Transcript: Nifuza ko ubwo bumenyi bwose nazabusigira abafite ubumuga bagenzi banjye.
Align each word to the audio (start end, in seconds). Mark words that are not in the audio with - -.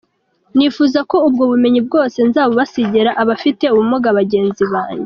Nifuza 0.55 0.99
ko 1.09 1.15
ubwo 1.27 1.43
bumenyi 1.51 1.79
bwose 1.87 2.17
nazabusigira 2.21 3.11
abafite 3.21 3.65
ubumuga 3.73 4.07
bagenzi 4.19 4.63
banjye. 4.73 4.99